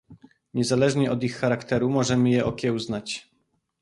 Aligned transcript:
Niezależnie 0.53 1.11
od 1.11 1.23
ich 1.23 1.35
charakteru 1.35 1.89
możemy 1.89 2.29
je 2.29 2.45
okiełznać 2.45 3.29